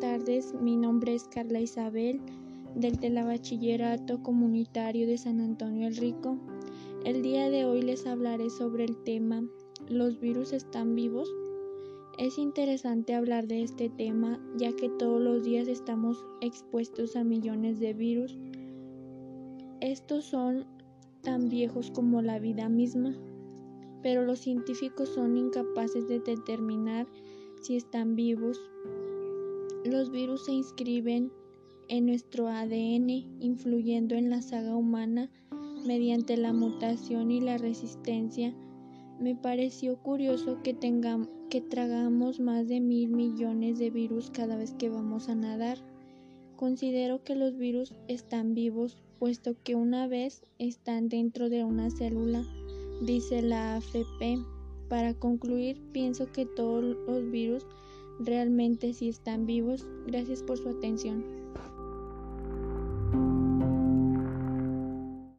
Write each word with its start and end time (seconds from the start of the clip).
tardes, 0.00 0.52
mi 0.54 0.76
nombre 0.76 1.14
es 1.14 1.28
Carla 1.28 1.60
Isabel 1.60 2.20
del 2.74 2.98
Telebachillerato 2.98 4.20
Comunitario 4.20 5.06
de 5.06 5.18
San 5.18 5.40
Antonio 5.40 5.86
el 5.86 5.96
Rico. 5.96 6.36
El 7.04 7.22
día 7.22 7.48
de 7.48 7.64
hoy 7.64 7.80
les 7.80 8.08
hablaré 8.08 8.50
sobre 8.50 8.84
el 8.84 8.96
tema 9.04 9.44
¿Los 9.88 10.18
virus 10.18 10.52
están 10.52 10.96
vivos? 10.96 11.32
Es 12.18 12.38
interesante 12.38 13.14
hablar 13.14 13.46
de 13.46 13.62
este 13.62 13.88
tema 13.88 14.40
ya 14.56 14.74
que 14.74 14.88
todos 14.88 15.20
los 15.20 15.44
días 15.44 15.68
estamos 15.68 16.24
expuestos 16.40 17.14
a 17.14 17.22
millones 17.22 17.78
de 17.78 17.94
virus. 17.94 18.36
Estos 19.80 20.24
son 20.24 20.66
tan 21.22 21.48
viejos 21.48 21.92
como 21.92 22.20
la 22.20 22.40
vida 22.40 22.68
misma, 22.68 23.14
pero 24.02 24.24
los 24.24 24.40
científicos 24.40 25.08
son 25.10 25.36
incapaces 25.36 26.08
de 26.08 26.18
determinar 26.18 27.06
si 27.62 27.76
están 27.76 28.16
vivos. 28.16 28.60
Los 29.86 30.10
virus 30.10 30.46
se 30.46 30.52
inscriben 30.52 31.30
en 31.88 32.06
nuestro 32.06 32.48
ADN, 32.48 33.08
influyendo 33.38 34.16
en 34.16 34.30
la 34.30 34.42
saga 34.42 34.74
humana 34.74 35.30
mediante 35.86 36.36
la 36.36 36.52
mutación 36.52 37.30
y 37.30 37.40
la 37.40 37.56
resistencia. 37.56 38.52
Me 39.20 39.36
pareció 39.36 40.02
curioso 40.02 40.60
que, 40.64 40.76
que 41.50 41.60
tragamos 41.60 42.40
más 42.40 42.66
de 42.66 42.80
mil 42.80 43.10
millones 43.10 43.78
de 43.78 43.90
virus 43.90 44.30
cada 44.30 44.56
vez 44.56 44.74
que 44.74 44.88
vamos 44.88 45.28
a 45.28 45.36
nadar. 45.36 45.78
Considero 46.56 47.22
que 47.22 47.36
los 47.36 47.56
virus 47.56 47.94
están 48.08 48.54
vivos 48.54 48.98
puesto 49.20 49.54
que 49.62 49.76
una 49.76 50.08
vez 50.08 50.44
están 50.58 51.08
dentro 51.08 51.48
de 51.48 51.62
una 51.62 51.90
célula, 51.90 52.44
dice 53.02 53.40
la 53.40 53.76
AFP. 53.76 54.38
Para 54.88 55.14
concluir, 55.14 55.80
pienso 55.92 56.32
que 56.32 56.44
todos 56.44 56.82
los 57.06 57.30
virus 57.30 57.64
realmente 58.18 58.92
sí 58.94 59.08
están 59.08 59.46
vivos. 59.46 59.86
Gracias 60.06 60.42
por 60.42 60.58
su 60.58 60.68
atención. 60.68 61.24